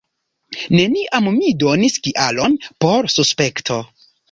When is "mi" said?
1.35-1.51